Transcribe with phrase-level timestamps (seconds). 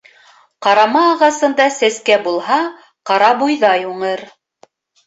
[0.67, 2.59] Ҡарама ағасында сәскә булһа,
[3.13, 4.31] ҡарабойҙай уңыр.